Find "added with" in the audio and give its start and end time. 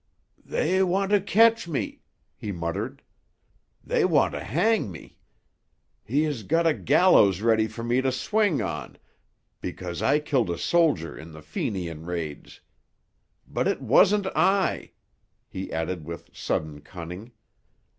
15.71-16.35